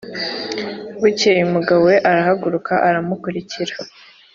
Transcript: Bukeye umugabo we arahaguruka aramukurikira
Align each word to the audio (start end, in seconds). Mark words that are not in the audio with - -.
Bukeye 0.99 1.41
umugabo 1.47 1.81
we 1.89 1.95
arahaguruka 2.09 2.73
aramukurikira 2.87 3.73